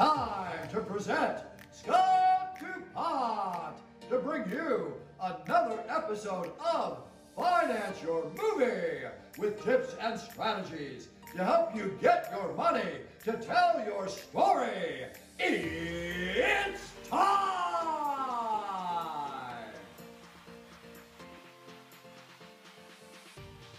[0.00, 3.76] time to present Scott DuPont
[4.08, 7.02] to bring you another episode of
[7.36, 9.02] Finance Your Movie
[9.36, 15.04] with tips and strategies to help you get your money to tell your story.
[15.38, 16.80] It's
[17.10, 17.20] time!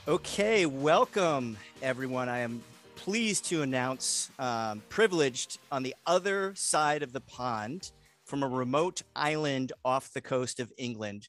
[0.08, 2.30] Okay, welcome everyone.
[2.30, 2.62] I am
[3.02, 7.90] pleased to announce, um, privileged on the other side of the pond
[8.28, 11.28] from a remote island off the coast of England.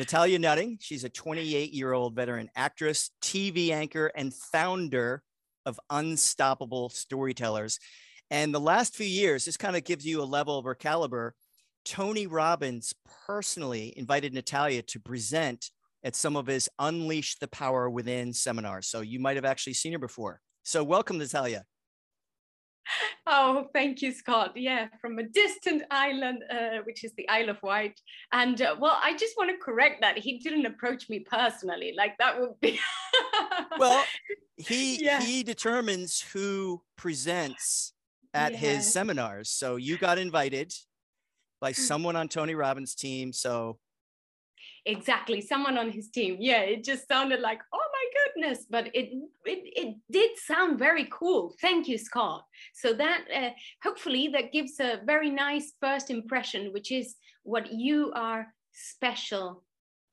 [0.00, 5.22] Natalia Nutting, she's a 28 year old veteran actress, TV anchor, and founder
[5.64, 7.78] of Unstoppable Storytellers.
[8.28, 11.36] And the last few years, this kind of gives you a level of her caliber.
[11.84, 12.94] Tony Robbins
[13.28, 15.70] personally invited Natalia to present
[16.02, 18.88] at some of his Unleash the Power Within seminars.
[18.88, 20.40] So you might have actually seen her before.
[20.62, 21.64] So welcome, Natalia.
[23.26, 24.52] Oh, thank you, Scott.
[24.56, 28.00] Yeah, from a distant island, uh, which is the Isle of Wight.
[28.32, 31.94] And uh, well, I just want to correct that he didn't approach me personally.
[31.96, 32.78] Like that would be.
[33.78, 34.04] well,
[34.56, 35.20] he yeah.
[35.20, 37.92] he determines who presents
[38.34, 38.58] at yeah.
[38.58, 39.50] his seminars.
[39.50, 40.72] So you got invited
[41.60, 43.32] by someone on Tony Robbins' team.
[43.32, 43.78] So
[44.84, 46.36] exactly, someone on his team.
[46.40, 49.10] Yeah, it just sounded like, oh goodness, but it,
[49.44, 51.54] it, it did sound very cool.
[51.60, 52.44] Thank you, Scott.
[52.74, 53.50] So that uh,
[53.82, 59.64] hopefully that gives a very nice first impression, which is what you are special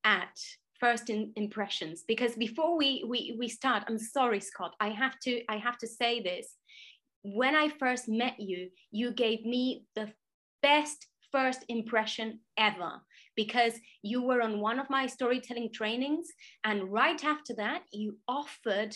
[0.04, 0.36] at
[0.80, 5.44] first in impressions because before we, we we start i'm sorry scott i have to
[5.50, 6.56] i have to say this
[7.24, 10.10] when i first met you you gave me the
[10.62, 13.02] best first impression ever
[13.36, 16.28] because you were on one of my storytelling trainings.
[16.64, 18.96] And right after that, you offered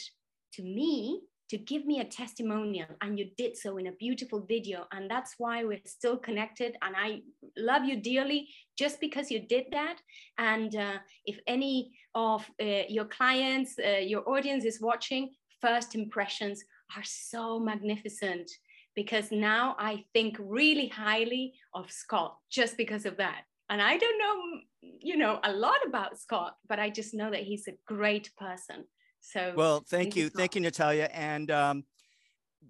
[0.53, 4.87] to me to give me a testimonial and you did so in a beautiful video
[4.91, 7.19] and that's why we're still connected and i
[7.57, 9.97] love you dearly just because you did that
[10.37, 15.29] and uh, if any of uh, your clients uh, your audience is watching
[15.61, 16.63] first impressions
[16.97, 18.49] are so magnificent
[18.95, 24.19] because now i think really highly of scott just because of that and I don't
[24.19, 24.59] know,
[25.01, 28.85] you know, a lot about Scott, but I just know that he's a great person.
[29.19, 31.83] So well, thank you, thank you, Natalia, and um,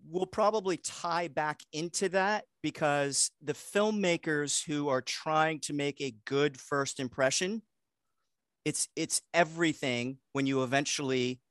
[0.10, 6.16] we'll probably tie back into that because the filmmakers who are trying to make a
[6.24, 7.64] good first impression,
[8.64, 11.42] it's it's everything when you eventually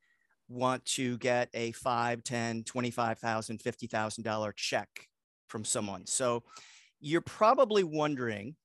[0.49, 4.89] want to get a 5 10 25000 $50000 check
[5.47, 6.07] from someone.
[6.07, 6.41] So
[6.99, 8.55] you're probably wondering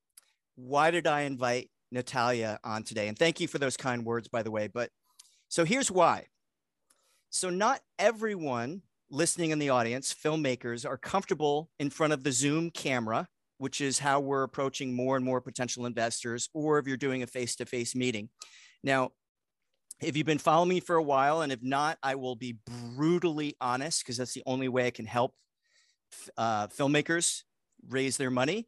[0.59, 3.07] why did I invite Natalia on today?
[3.07, 4.67] And thank you for those kind words, by the way.
[4.67, 4.91] But
[5.49, 6.27] so here's why.
[7.31, 12.71] So, not everyone listening in the audience, filmmakers, are comfortable in front of the Zoom
[12.71, 17.23] camera, which is how we're approaching more and more potential investors, or if you're doing
[17.23, 18.29] a face to face meeting.
[18.83, 19.11] Now,
[20.01, 22.57] if you've been following me for a while, and if not, I will be
[22.97, 25.35] brutally honest because that's the only way I can help
[26.37, 27.43] uh, filmmakers
[27.89, 28.67] raise their money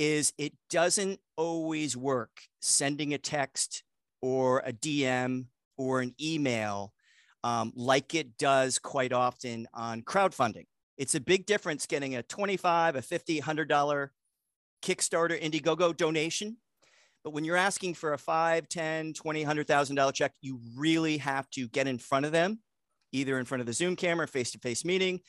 [0.00, 3.82] is it doesn't always work sending a text
[4.22, 5.44] or a DM
[5.76, 6.94] or an email
[7.44, 10.64] um, like it does quite often on crowdfunding.
[10.96, 14.08] It's a big difference getting a 25, a 50, $100
[14.82, 16.56] Kickstarter Indiegogo donation.
[17.22, 21.68] But when you're asking for a 5, 10, 20, $100,000 check, you really have to
[21.68, 22.60] get in front of them,
[23.12, 25.20] either in front of the Zoom camera, face to face meeting.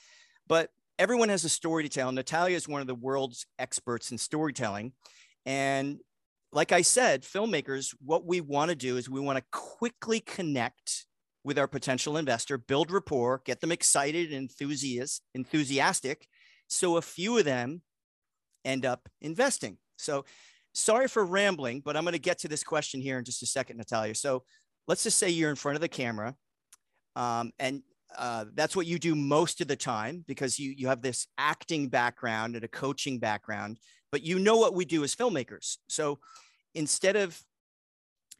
[0.48, 0.70] But
[1.02, 2.12] everyone has a story to tell.
[2.12, 4.94] Natalia is one of the world's experts in storytelling.
[5.48, 5.98] And
[6.54, 11.08] like I said, filmmakers, what we want to do is we want to quickly connect
[11.44, 16.28] with our potential investor, build rapport, get them excited and enthusiast, enthusiastic.
[16.68, 17.82] So a few of them
[18.64, 19.80] end up investing.
[19.98, 20.26] So
[20.76, 23.48] sorry for rambling, but I'm going to get to this question here in just a
[23.48, 24.14] second, Natalia.
[24.14, 24.44] So
[24.88, 26.36] let's just say you're in front of the camera
[27.16, 27.82] um, and
[28.18, 31.88] uh, that's what you do most of the time because you you have this acting
[31.88, 33.80] background and a coaching background,
[34.12, 35.78] but you know what we do as filmmakers.
[35.88, 36.20] So
[36.74, 37.40] instead of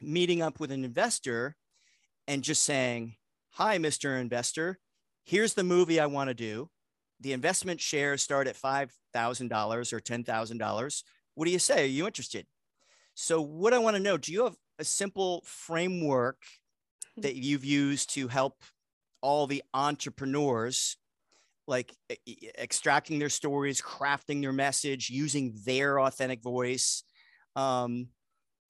[0.00, 1.56] meeting up with an investor
[2.26, 3.16] and just saying,
[3.52, 4.20] "Hi, Mr.
[4.20, 4.78] Investor,
[5.24, 6.70] here's the movie I want to do.
[7.20, 11.04] The investment shares start at five thousand dollars or ten thousand dollars.
[11.34, 11.84] What do you say?
[11.84, 12.46] Are you interested?"
[13.14, 16.38] So what I want to know, do you have a simple framework
[17.18, 18.62] that you've used to help
[19.22, 20.96] all the entrepreneurs
[21.66, 21.94] like
[22.58, 27.04] extracting their stories, crafting their message, using their authentic voice.
[27.56, 28.08] Um,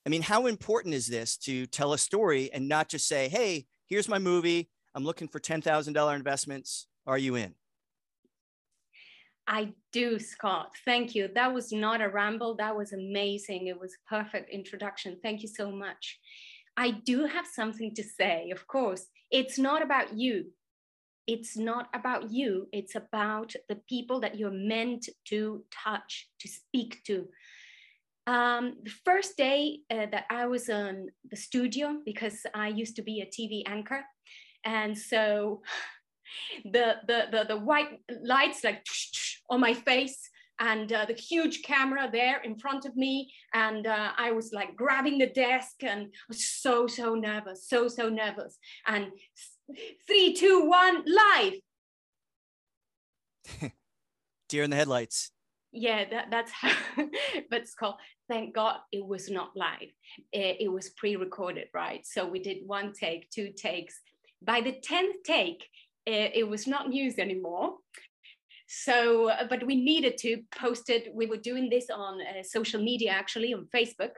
[0.07, 3.67] I mean, how important is this to tell a story and not just say, hey,
[3.87, 4.69] here's my movie.
[4.95, 6.87] I'm looking for $10,000 investments.
[7.07, 7.55] Are you in?
[9.47, 10.73] I do, Scott.
[10.85, 11.29] Thank you.
[11.35, 12.57] That was not a ramble.
[12.57, 13.67] That was amazing.
[13.67, 15.19] It was perfect introduction.
[15.23, 16.19] Thank you so much.
[16.77, 19.07] I do have something to say, of course.
[19.33, 20.53] It's not about you.
[21.27, 22.69] It's not about you.
[22.73, 27.29] It's about the people that you're meant to touch, to speak to.
[28.27, 33.03] Um, the first day uh, that I was on the studio, because I used to
[33.03, 34.05] be a TV anchor,
[34.65, 35.63] and so
[36.65, 38.85] the the the, the white lights like
[39.51, 40.29] on my face
[40.63, 44.75] and uh, the huge camera there in front of me and uh, i was like
[44.77, 48.59] grabbing the desk and was so so nervous so so nervous.
[48.87, 49.09] And
[50.07, 51.55] three two one live!
[54.49, 55.31] Deer in the headlights.
[55.73, 56.73] Yeah that, that's how
[57.51, 57.95] but it's called
[58.29, 59.91] thank god it was not live.
[60.33, 62.05] It, it was pre-recorded right?
[62.07, 64.01] So we did one take two takes.
[64.43, 65.69] By the 10th take
[66.05, 67.77] it, it was not news anymore
[68.75, 71.15] so uh, but we needed to post it.
[71.15, 74.13] We were doing this on uh, social media actually on facebook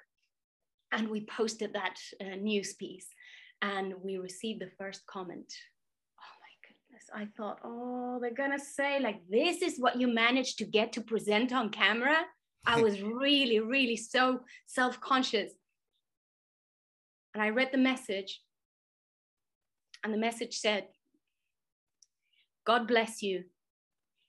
[0.92, 3.08] and we posted that uh, news piece
[3.62, 5.52] and we received the first comment.
[6.20, 7.10] Oh my goodness.
[7.12, 11.00] I thought oh they're gonna say like this is what you managed to get to
[11.00, 12.18] present on camera?
[12.64, 15.50] I was really really so self-conscious.
[17.34, 18.40] And i read the message
[20.04, 20.84] and the message said
[22.64, 23.42] god bless you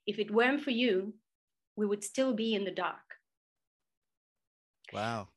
[0.06, 1.14] if it weren't for you,
[1.76, 2.96] we would still be in the dark.
[4.92, 5.28] Wow.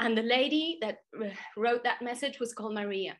[0.00, 3.16] And the lady that uh, wrote that message was called Maria.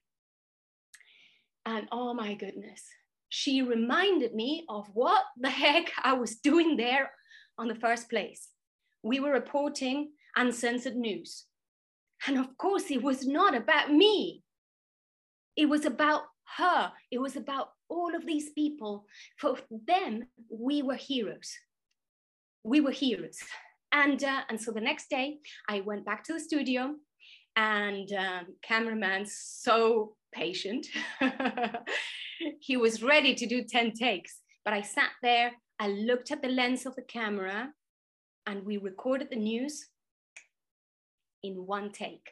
[1.65, 2.83] And oh my goodness,
[3.29, 7.11] she reminded me of what the heck I was doing there
[7.59, 8.49] on the first place.
[9.03, 11.45] We were reporting uncensored news.
[12.27, 14.43] And of course, it was not about me,
[15.57, 16.23] it was about
[16.57, 19.07] her, it was about all of these people,
[19.39, 21.53] for them, we were heroes.
[22.65, 23.39] We were heroes.
[23.93, 25.39] And, uh, and so the next day,
[25.69, 26.95] I went back to the studio,
[27.57, 30.87] and um, cameraman so patient.
[32.61, 36.49] he was ready to do 10 takes, but I sat there, I looked at the
[36.49, 37.71] lens of the camera,
[38.47, 39.89] and we recorded the news
[41.43, 42.31] in one take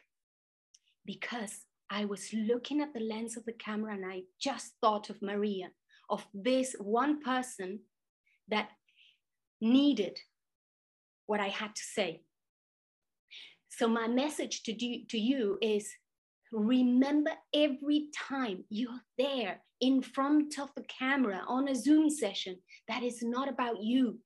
[1.05, 5.21] because I was looking at the lens of the camera and I just thought of
[5.21, 5.69] Maria,
[6.09, 7.79] of this one person
[8.47, 8.69] that
[9.61, 10.19] needed
[11.25, 12.21] what I had to say.
[13.69, 15.91] So, my message to, do, to you is
[16.51, 23.03] remember every time you're there in front of the camera on a Zoom session that
[23.03, 24.19] is not about you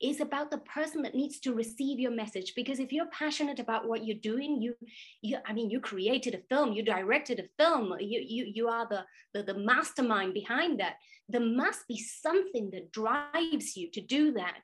[0.00, 2.54] is about the person that needs to receive your message.
[2.56, 4.74] Because if you're passionate about what you're doing you
[5.22, 8.86] you i mean you created a film you directed a film you you, you are
[8.88, 9.04] the,
[9.34, 10.94] the the mastermind behind that.
[11.28, 14.62] There must be something that drives you to do that.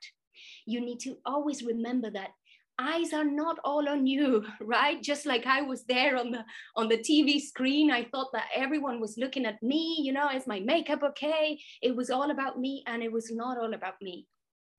[0.65, 2.31] You need to always remember that
[2.79, 5.01] eyes are not all on you right?
[5.01, 6.43] Just like i was there on the
[6.75, 10.47] on the tv screen i thought that everyone was looking at me you know is
[10.47, 11.59] my makeup okay?
[11.81, 14.27] It was all about me and it was not all about me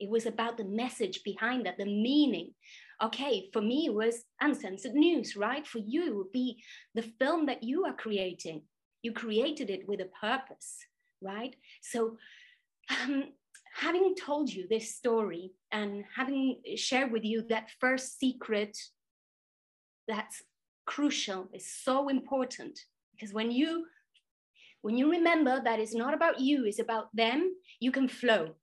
[0.01, 2.55] it was about the message behind that, the meaning.
[3.03, 5.67] Okay, for me, it was uncensored news, right?
[5.67, 6.63] For you, it would be
[6.95, 8.63] the film that you are creating.
[9.03, 10.77] You created it with a purpose,
[11.23, 11.55] right?
[11.83, 12.17] So,
[12.91, 13.25] um,
[13.75, 18.77] having told you this story and having shared with you that first secret
[20.09, 20.43] that's
[20.87, 22.81] crucial, is so important
[23.13, 23.85] because when you
[24.81, 28.55] when you remember that it's not about you, it's about them, you can flow.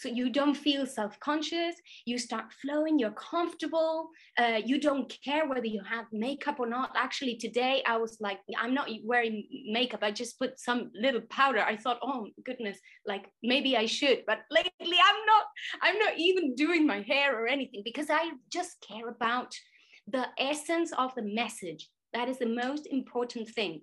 [0.00, 1.76] So you don't feel self conscious,
[2.06, 6.92] you start flowing, you're comfortable, uh, you don't care whether you have makeup or not.
[6.96, 11.60] Actually, today I was like, I'm not wearing makeup, I just put some little powder.
[11.60, 15.44] I thought, oh goodness, like maybe I should, but lately I'm not,
[15.82, 19.54] I'm not even doing my hair or anything because I just care about
[20.08, 21.90] the essence of the message.
[22.14, 23.82] That is the most important thing.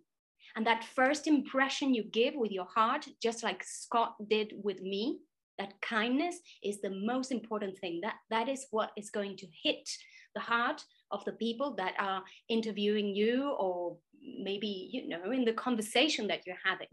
[0.55, 5.19] And that first impression you give with your heart, just like Scott did with me,
[5.57, 7.99] that kindness is the most important thing.
[8.03, 9.89] That that is what is going to hit
[10.35, 13.97] the heart of the people that are interviewing you or
[14.43, 16.87] maybe you know in the conversation that you're having.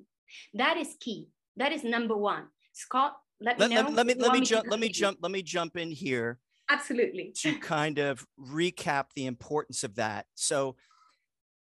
[0.54, 1.28] That is key.
[1.56, 2.46] That is number one.
[2.72, 5.18] Scott let, let me know let, let me let me, me jump let me jump
[5.20, 6.38] let me jump in here
[6.70, 7.32] absolutely.
[7.36, 10.26] to kind of recap the importance of that.
[10.34, 10.76] So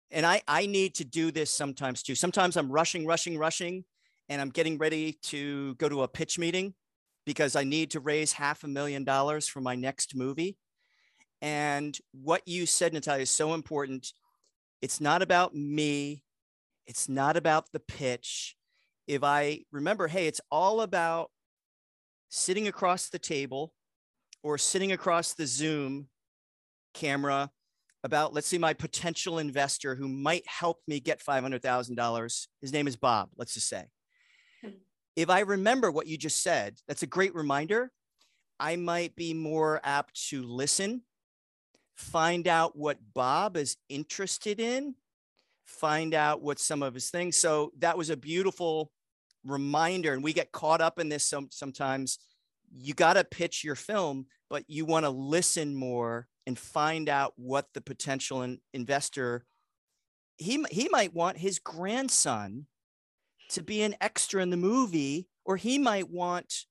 [0.09, 2.15] and i i need to do this sometimes too.
[2.15, 3.83] Sometimes i'm rushing rushing rushing
[4.29, 6.73] and i'm getting ready to go to a pitch meeting
[7.27, 10.57] because I need to raise half a million dollars for my next movie.
[11.41, 14.13] And what you said, Natalia, is so important.
[14.81, 16.23] It's not about me,
[16.87, 18.55] it's not about the pitch.
[19.07, 21.29] If I remember, hey, it's all about
[22.29, 23.73] sitting across the table
[24.41, 26.07] or sitting across the Zoom
[26.93, 27.51] camera
[28.05, 32.47] about, let's see, my potential investor who might help me get $500,000.
[32.61, 33.87] His name is Bob, let's just say.
[35.17, 37.91] If I remember what you just said, that's a great reminder.
[38.59, 41.01] I might be more apt to listen,
[41.95, 44.93] find out what Bob is interested in,
[45.65, 47.35] find out what some of his things.
[47.35, 48.91] So that was a beautiful
[49.43, 50.13] reminder.
[50.13, 52.19] And we get caught up in this some, sometimes.
[52.71, 57.33] You got to pitch your film, but you want to listen more and find out
[57.37, 59.45] what the potential in, investor
[60.37, 62.67] he he might want his grandson
[63.49, 66.65] to be an extra in the movie or he might want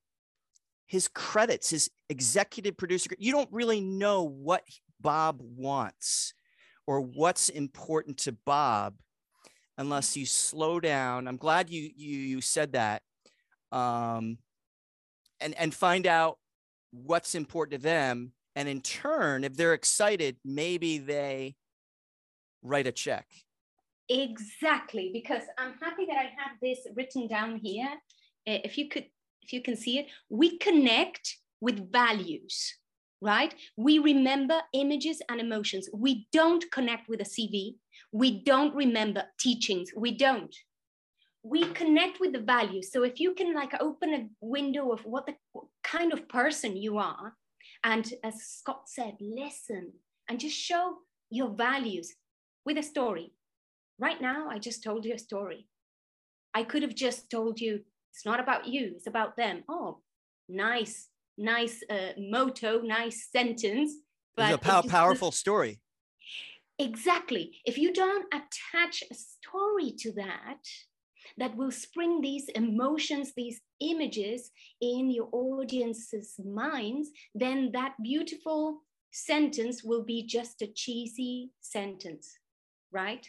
[0.87, 4.62] his credits his executive producer you don't really know what
[5.00, 6.35] bob wants
[6.87, 8.95] or what's important to bob
[9.78, 13.02] unless you slow down i'm glad you you, you said that
[13.73, 14.38] um,
[15.40, 16.38] and and find out
[16.92, 21.56] what's important to them and in turn, if they're excited, maybe they
[22.62, 23.26] write a check.
[24.09, 27.89] Exactly, because I'm happy that I have this written down here.
[28.47, 29.07] Uh, if you could,
[29.43, 32.75] if you can see it, we connect with values,
[33.21, 33.55] right?
[33.77, 35.89] We remember images and emotions.
[35.93, 37.77] We don't connect with a CV.
[38.13, 39.91] We don't remember teachings.
[39.97, 40.55] We don't.
[41.43, 42.93] We connect with the values.
[42.93, 45.35] So if you can like open a window of what the
[45.83, 47.35] kind of person you are,
[47.83, 49.93] and as Scott said, listen
[50.29, 50.99] and just show
[51.31, 52.15] your values
[52.65, 53.33] with a story.
[53.99, 55.69] Right now, I just told you a story.
[56.55, 57.81] I could have just told you
[58.12, 59.62] it's not about you, it's about them.
[59.69, 60.00] Oh,
[60.49, 63.93] nice, nice uh, motto, nice sentence.
[64.37, 65.81] But it's a pow- powerful story.
[66.79, 67.53] Exactly.
[67.65, 70.59] If you don't attach a story to that,
[71.38, 74.50] that will spring these emotions, these images
[74.81, 82.38] in your audience's minds, then that beautiful sentence will be just a cheesy sentence,
[82.93, 83.26] right?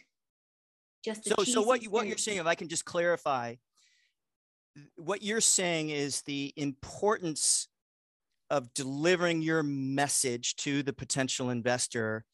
[1.07, 1.43] Just so.
[1.43, 3.55] So what you, what you're saying, if I can just clarify,
[4.95, 7.67] what you're saying is the importance
[8.49, 12.25] of delivering your message to the potential investor.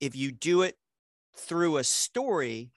[0.00, 0.76] If you do it
[1.36, 2.70] through a story,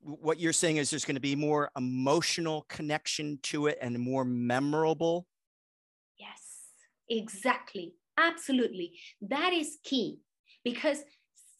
[0.00, 4.24] what you're saying is there's going to be more emotional connection to it and more
[4.24, 5.26] memorable
[6.18, 6.70] yes
[7.10, 10.18] exactly absolutely that is key
[10.64, 10.98] because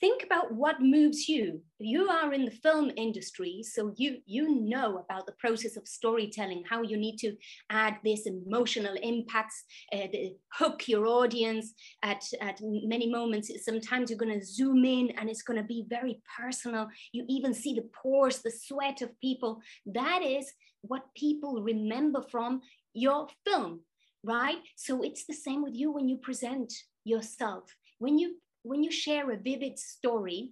[0.00, 1.60] think about what moves you.
[1.78, 6.64] You are in the film industry so you you know about the process of storytelling
[6.68, 7.36] how you need to
[7.70, 10.06] add this emotional impacts uh,
[10.52, 13.50] hook your audience at at many moments.
[13.64, 16.88] Sometimes you're going to zoom in and it's going to be very personal.
[17.12, 19.60] You even see the pores the sweat of people.
[19.86, 22.60] That is what people remember from
[22.94, 23.80] your film
[24.24, 24.58] right?
[24.74, 26.72] So it's the same with you when you present
[27.04, 27.64] yourself.
[27.98, 28.36] When you
[28.66, 30.50] when you share a vivid story,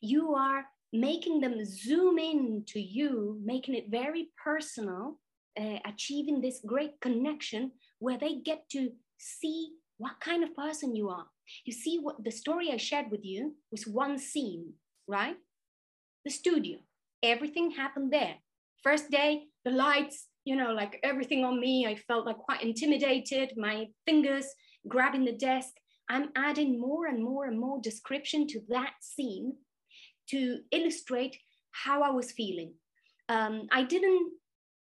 [0.00, 5.18] you are making them zoom in to you, making it very personal,
[5.58, 11.08] uh, achieving this great connection where they get to see what kind of person you
[11.08, 11.26] are.
[11.64, 14.74] You see, what the story I shared with you was one scene,
[15.08, 15.36] right?
[16.24, 16.78] The studio,
[17.22, 18.36] everything happened there.
[18.82, 23.52] First day, the lights, you know, like everything on me, I felt like quite intimidated,
[23.56, 24.46] my fingers
[24.88, 25.72] grabbing the desk.
[26.08, 29.54] I'm adding more and more and more description to that scene
[30.30, 31.36] to illustrate
[31.72, 32.72] how I was feeling.
[33.28, 34.32] Um, I didn't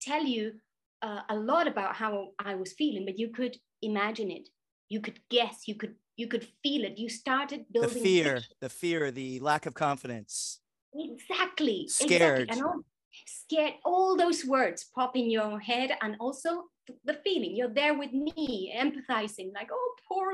[0.01, 0.54] tell you
[1.01, 4.50] uh, a lot about how I was feeling, but you could imagine it.
[4.90, 5.68] You could guess.
[5.68, 6.98] You could you could feel it.
[6.98, 10.60] You started building the fear, the fear, the lack of confidence.
[10.94, 11.88] Exactly.
[11.88, 12.42] Scared.
[12.42, 12.50] Exactly.
[12.50, 12.82] And all,
[13.25, 13.74] scared.
[13.86, 16.66] All those words pop in your head, and also
[17.06, 17.56] the feeling.
[17.56, 20.34] You're there with me, empathizing, like, oh, poor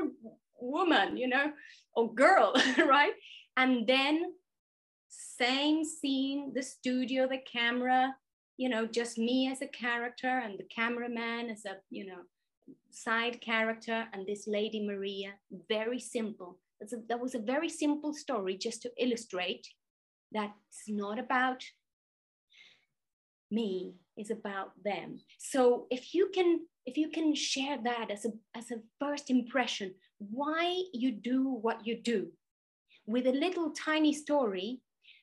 [0.60, 1.52] woman, you know,
[1.94, 3.12] or girl, right?
[3.56, 4.32] And then
[5.08, 8.14] same scene, the studio, the camera,
[8.56, 12.22] you know, just me as a character and the cameraman as a, you know,
[12.90, 15.32] side character and this lady Maria,
[15.68, 16.58] very simple.
[16.82, 19.66] A, that was a very simple story just to illustrate
[20.32, 21.64] that it's not about
[23.50, 25.20] me, it's about them.
[25.38, 29.94] So if you can if you can share that as a, as a first impression,
[30.18, 32.28] why you do what you do
[33.06, 34.80] with a little tiny story,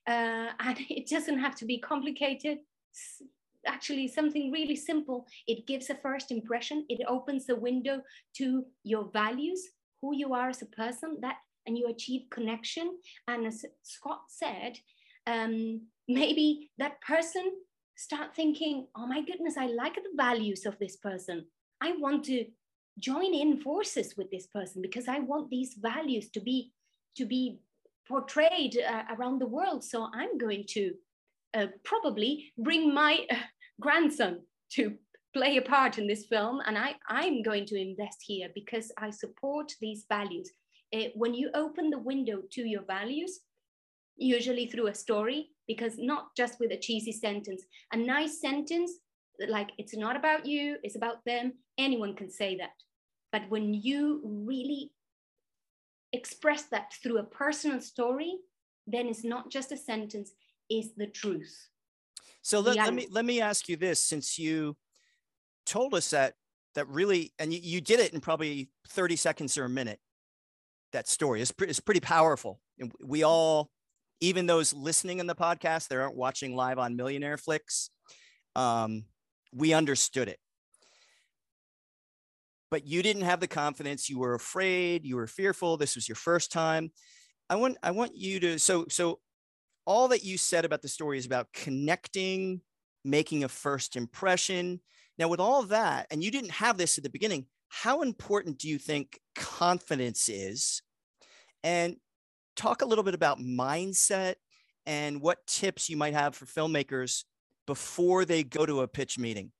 [0.07, 2.59] uh, and it doesn't have to be complicated.
[3.67, 5.25] Actually, something really simple.
[5.47, 6.85] It gives a first impression.
[6.89, 8.01] It opens the window
[8.37, 9.61] to your values,
[10.01, 12.97] who you are as a person, that, and you achieve connection.
[13.27, 14.77] And as Scott said,
[15.25, 17.51] um, maybe that person
[17.95, 21.45] start thinking, oh my goodness, I like the values of this person.
[21.81, 22.45] I want to
[22.99, 26.71] join in forces with this person because I want these values to be
[27.17, 27.59] to be
[28.07, 29.83] portrayed uh, around the world.
[29.83, 30.93] So I'm going to
[31.53, 33.35] uh, probably bring my uh,
[33.79, 34.41] grandson
[34.73, 34.95] to
[35.33, 39.09] play a part in this film, and I I'm going to invest here because I
[39.09, 40.49] support these values.
[40.93, 43.39] Uh, when you open the window to your values,
[44.17, 48.91] usually through a story, because not just with a cheesy sentence, a nice sentence
[49.47, 51.53] like it's not about you, it's about them.
[51.77, 52.71] Anyone can say that.
[53.35, 54.91] But when you really
[56.13, 58.37] express that through a personal story,
[58.87, 60.31] then it's not just a sentence,
[60.69, 61.67] it's the truth.
[62.41, 64.77] So let, let me let me ask you this since you
[65.65, 66.35] told us that
[66.75, 69.99] that really and you, you did it in probably 30 seconds or a minute
[70.93, 71.41] that story.
[71.41, 72.61] Is pre- pretty powerful.
[72.79, 73.69] And we all
[74.21, 77.89] even those listening in the podcast that aren't watching live on millionaire flicks
[78.55, 79.03] um,
[79.51, 80.39] we understood it
[82.71, 86.15] but you didn't have the confidence you were afraid you were fearful this was your
[86.15, 86.91] first time.
[87.49, 89.19] I want i want you to so so
[89.85, 92.61] all that you said about the story is about connecting
[93.03, 94.81] making a first impression.
[95.17, 98.69] Now with all that and you didn't have this at the beginning how important do
[98.69, 100.81] you think confidence is?
[101.63, 101.97] And
[102.55, 104.35] talk a little bit about mindset
[104.85, 107.23] and what tips you might have for filmmakers
[107.67, 109.51] before they go to a pitch meeting.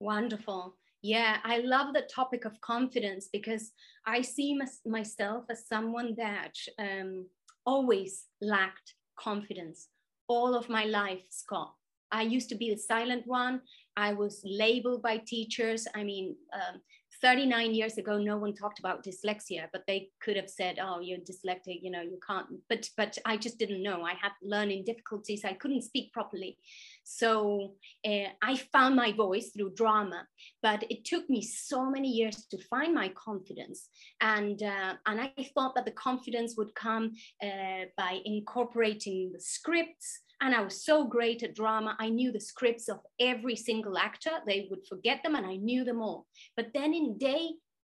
[0.00, 3.72] Wonderful yeah, I love the topic of confidence because
[4.06, 7.26] I see myself as someone that um,
[7.66, 9.88] always lacked confidence
[10.28, 11.74] all of my life, Scott.
[12.10, 13.60] I used to be the silent one.
[13.98, 15.86] I was labeled by teachers.
[15.94, 16.80] I mean, um,
[17.20, 21.18] 39 years ago, no one talked about dyslexia, but they could have said, "Oh, you're
[21.18, 21.80] dyslexic.
[21.82, 24.02] You know, you can't." But but I just didn't know.
[24.02, 25.44] I had learning difficulties.
[25.44, 26.58] I couldn't speak properly,
[27.04, 27.74] so
[28.06, 30.26] uh, I found my voice through drama.
[30.62, 33.88] But it took me so many years to find my confidence,
[34.20, 37.12] and uh, and I thought that the confidence would come
[37.42, 41.96] uh, by incorporating the scripts and I was so great at drama.
[41.98, 44.30] I knew the scripts of every single actor.
[44.46, 46.26] They would forget them and I knew them all.
[46.56, 47.52] But then in day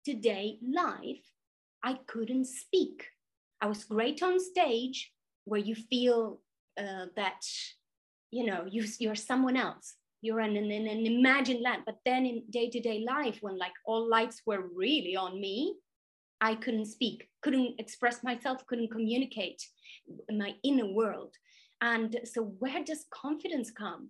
[0.05, 1.25] to day life,
[1.83, 3.05] I couldn't speak.
[3.61, 5.11] I was great on stage
[5.45, 6.41] where you feel
[6.77, 7.41] uh, that,
[8.35, 9.95] you know, you, you're someone else.
[10.21, 11.83] You're in an, in an imagined land.
[11.85, 15.75] But then in day to day life, when like all lights were really on me,
[16.41, 19.65] I couldn't speak, couldn't express myself, couldn't communicate
[20.29, 21.33] my inner world.
[21.79, 24.09] And so, where does confidence come?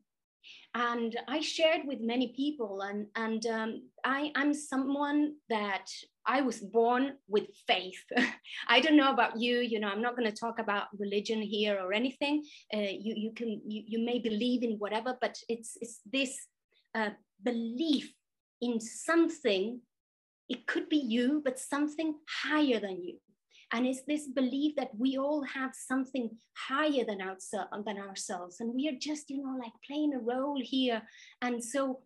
[0.74, 5.88] And I shared with many people, and, and um, I, I'm someone that
[6.26, 8.04] I was born with faith.
[8.68, 11.80] I don't know about you, you know, I'm not going to talk about religion here
[11.80, 12.44] or anything.
[12.74, 16.38] Uh, you, you can, you, you may believe in whatever, but it's, it's this
[16.94, 17.12] uh,
[17.44, 18.12] belief
[18.62, 19.80] in something.
[20.50, 23.18] It could be you, but something higher than you.
[23.76, 28.62] And it's this belief that we all have something higher than, outside, than ourselves.
[28.62, 31.02] And we are just, you know, like playing a role here.
[31.42, 32.00] And so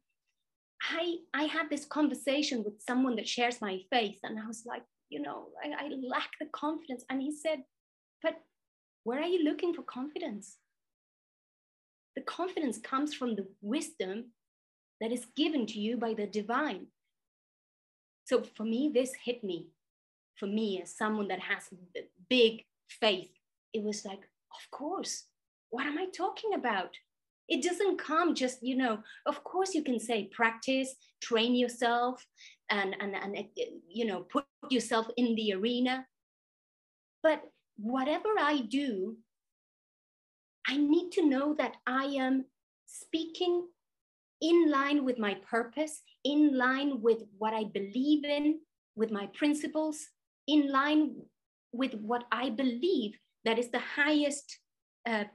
[0.82, 4.18] I, I had this conversation with someone that shares my faith.
[4.24, 7.04] And I was like, you know, I, I lack the confidence.
[7.08, 7.60] And he said,
[8.24, 8.38] but
[9.04, 10.58] where are you looking for confidence?
[12.16, 14.32] The confidence comes from the wisdom
[15.02, 16.88] that is given to you by the divine.
[18.26, 19.68] So for me, this hit me
[20.40, 21.70] for me as someone that has
[22.30, 23.30] big faith,
[23.74, 25.26] it was like, of course,
[25.70, 26.92] what am I talking about?
[27.48, 32.26] It doesn't come just, you know, of course you can say practice, train yourself,
[32.70, 36.06] and, and, and uh, you know, put yourself in the arena.
[37.24, 37.42] But
[37.78, 39.18] whatever I do,
[40.68, 42.46] I need to know that I am
[42.86, 43.68] speaking
[44.42, 48.60] in line with my purpose, in line with what I believe in,
[48.96, 50.08] with my principles,
[50.50, 51.16] in line
[51.72, 53.14] with what I believe
[53.46, 54.60] that is the highest,
[55.08, 55.26] uh,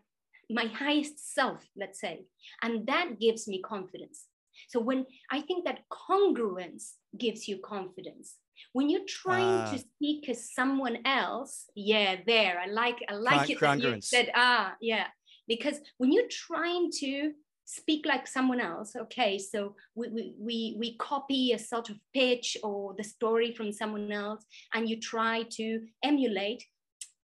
[0.50, 2.26] my highest self, let's say.
[2.62, 4.26] And that gives me confidence.
[4.68, 8.36] So when I think that congruence gives you confidence,
[8.72, 9.88] when you're trying uh, to ah.
[9.94, 14.30] speak as someone else, yeah, there, I like, I like con- it that you said,
[14.34, 15.06] ah, yeah,
[15.48, 17.32] because when you're trying to
[17.64, 19.38] speak like someone else okay?
[19.38, 24.12] So we, we, we, we copy a sort of pitch or the story from someone
[24.12, 26.64] else and you try to emulate.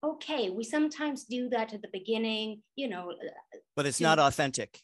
[0.02, 4.18] Okay we sometimes do that at the beginning you know uh, but it's to, not
[4.18, 4.80] authentic.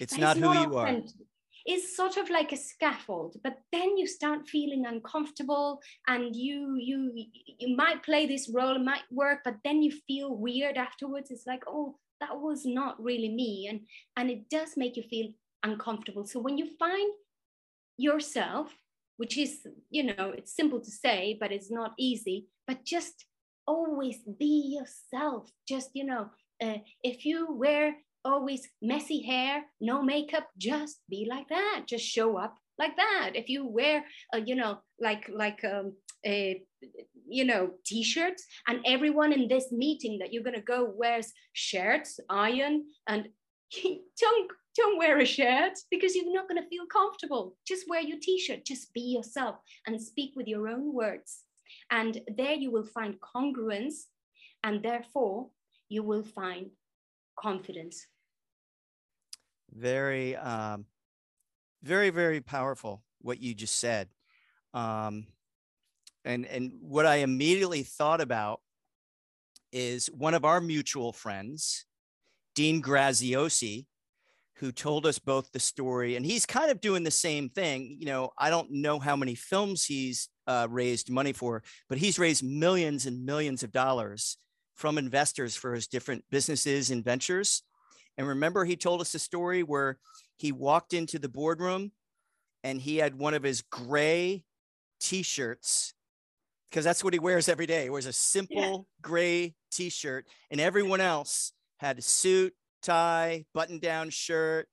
[0.00, 1.10] It's not it's who not you authentic.
[1.20, 1.24] are
[1.66, 7.10] it's sort of like a scaffold but then you start feeling uncomfortable and you you
[7.58, 11.30] you might play this role it might work but then you feel weird afterwards.
[11.30, 13.80] It's like oh that was not really me and
[14.16, 15.28] and it does make you feel
[15.62, 17.12] uncomfortable so when you find
[17.96, 18.74] yourself
[19.16, 22.46] which is, you know, it's simple to say, but it's not easy.
[22.66, 23.26] But just
[23.66, 25.50] always be yourself.
[25.68, 26.30] Just, you know,
[26.62, 31.84] uh, if you wear always messy hair, no makeup, just be like that.
[31.86, 33.32] Just show up like that.
[33.34, 35.92] If you wear, uh, you know, like like um,
[36.26, 36.62] a,
[37.34, 42.84] you know, t-shirts, and everyone in this meeting that you're gonna go wears shirts, iron,
[43.08, 43.28] and
[44.20, 47.56] don't don't wear a shirt because you're not gonna feel comfortable.
[47.66, 48.64] Just wear your t-shirt.
[48.64, 51.42] Just be yourself and speak with your own words.
[51.90, 54.04] And there you will find congruence,
[54.62, 55.48] and therefore
[55.88, 56.70] you will find
[57.38, 58.06] confidence.
[59.72, 60.86] Very, um,
[61.82, 64.08] very, very powerful what you just said.
[64.72, 65.26] Um,
[66.24, 68.60] and and what I immediately thought about
[69.72, 71.84] is one of our mutual friends,
[72.54, 73.86] Dean Graziosi,
[74.56, 77.96] who told us both the story, and he's kind of doing the same thing.
[77.98, 82.18] You know, I don't know how many films he's uh, raised money for, but he's
[82.18, 84.38] raised millions and millions of dollars
[84.74, 87.62] from investors for his different businesses and ventures.
[88.16, 89.98] And remember, he told us a story where
[90.36, 91.92] he walked into the boardroom
[92.62, 94.44] and he had one of his gray
[95.00, 95.94] t shirts
[96.74, 97.84] because that's what he wears every day.
[97.84, 98.76] He wears a simple yeah.
[99.00, 104.66] gray t shirt, and everyone else had a suit, tie, button down shirt,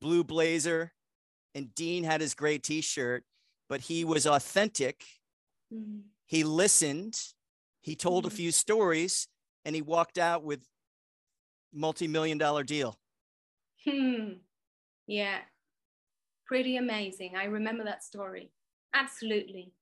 [0.00, 0.92] blue blazer.
[1.56, 3.24] And Dean had his gray t shirt,
[3.68, 5.02] but he was authentic.
[5.72, 6.02] Mm-hmm.
[6.26, 7.20] He listened.
[7.80, 8.32] He told mm-hmm.
[8.32, 9.26] a few stories
[9.64, 10.64] and he walked out with
[11.72, 12.96] multi-million dollar deal.
[13.84, 14.34] Hmm.
[15.08, 15.38] Yeah.
[16.46, 17.34] Pretty amazing.
[17.36, 18.52] I remember that story.
[18.94, 19.72] Absolutely.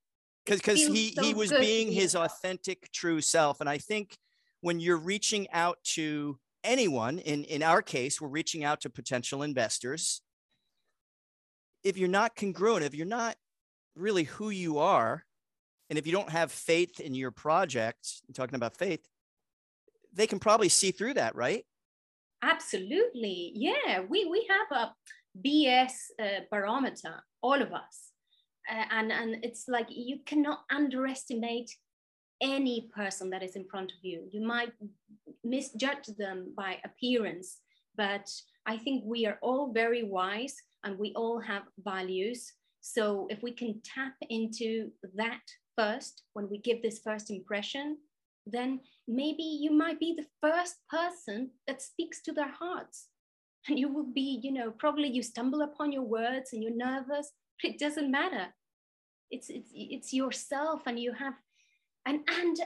[0.45, 3.61] Because because he so he was being his authentic true self.
[3.61, 4.17] And I think
[4.61, 9.43] when you're reaching out to anyone, in, in our case, we're reaching out to potential
[9.43, 10.23] investors.
[11.85, 13.37] If you're not congruent, if you're not
[13.97, 15.25] really who you are,
[15.91, 19.07] and if you don't have faith in your project, I'm talking about faith,
[20.13, 21.65] they can probably see through that, right?
[22.43, 23.53] Absolutely.
[23.55, 24.95] Yeah, we, we have a
[25.47, 28.12] BS uh, barometer, all of us.
[28.71, 31.71] Uh, and, and it's like you cannot underestimate
[32.41, 34.29] any person that is in front of you.
[34.33, 34.73] You might
[35.45, 37.59] misjudge them by appearance,
[37.97, 38.29] but
[38.67, 42.53] I think we are all very wise and we all have values.
[42.81, 45.43] So if we can tap into that
[45.77, 47.99] first when we give this first impression,
[48.47, 53.09] then maybe you might be the first person that speaks to their hearts.
[53.69, 57.31] And you will be, you know, probably you stumble upon your words and you're nervous.
[57.63, 58.49] It doesn't matter.
[59.31, 61.35] It's it's it's yourself, and you have,
[62.07, 62.57] and and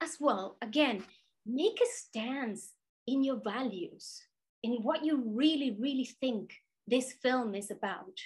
[0.00, 1.04] as well, again,
[1.44, 2.72] make a stance
[3.06, 4.22] in your values,
[4.62, 6.52] in what you really, really think
[6.86, 8.18] this film is about.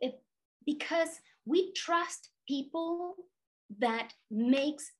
[0.00, 0.20] It,
[0.64, 3.14] because we trust people
[3.78, 4.92] that makes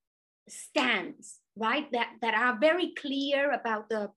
[0.49, 1.91] stands, right?
[1.93, 4.11] That, that are very clear about the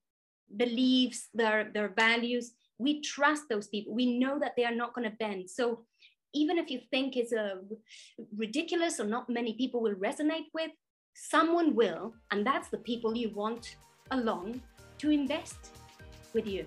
[0.56, 2.52] beliefs, their, their values.
[2.78, 3.94] We trust those people.
[3.94, 5.50] We know that they are not going to bend.
[5.50, 5.86] So
[6.34, 7.60] even if you think it's a
[8.36, 10.72] ridiculous or not many people will resonate with,
[11.13, 13.76] someone will, and that's the people you want
[14.12, 14.62] along
[15.00, 15.72] to invest
[16.34, 16.65] with you.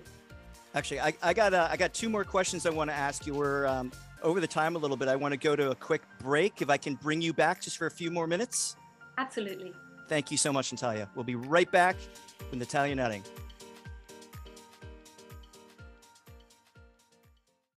[0.73, 3.33] Actually, I, I got uh, I got two more questions I want to ask you.
[3.33, 5.07] We're um, over the time a little bit.
[5.07, 6.61] I want to go to a quick break.
[6.61, 8.75] If I can bring you back just for a few more minutes.
[9.17, 9.71] Absolutely.
[10.09, 11.09] Thank you so much, Natalia.
[11.15, 11.95] We'll be right back
[12.51, 13.23] with Natalia Nutting.